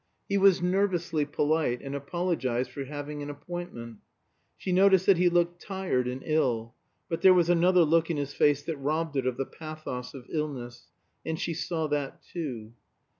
He 0.27 0.39
was 0.39 0.63
nervously 0.63 1.25
polite, 1.25 1.79
and 1.83 1.93
apologized 1.93 2.71
for 2.71 2.85
having 2.85 3.21
an 3.21 3.29
appointment. 3.29 3.97
She 4.57 4.71
noticed 4.71 5.05
that 5.05 5.17
he 5.19 5.29
looked 5.29 5.61
tired 5.61 6.07
and 6.07 6.23
ill; 6.25 6.73
but 7.07 7.21
there 7.21 7.35
was 7.35 7.51
another 7.51 7.83
look 7.85 8.09
in 8.09 8.17
his 8.17 8.33
face 8.33 8.63
that 8.63 8.77
robbed 8.77 9.15
it 9.15 9.27
of 9.27 9.37
the 9.37 9.45
pathos 9.45 10.15
of 10.15 10.25
illness, 10.27 10.87
and 11.23 11.39
she 11.39 11.53
saw 11.53 11.85
that 11.89 12.23
too. 12.23 12.73